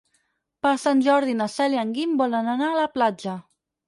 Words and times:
Per 0.65 0.69
Sant 0.83 1.03
Jordi 1.07 1.35
na 1.41 1.47
Cel 1.55 1.75
i 1.75 1.79
en 1.81 1.91
Guim 1.97 2.15
volen 2.21 2.49
anar 2.55 2.71
a 2.71 2.79
la 2.79 2.87
platja. 2.97 3.37